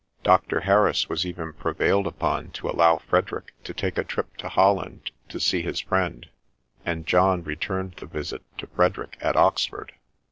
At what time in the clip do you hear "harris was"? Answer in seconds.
0.61-1.27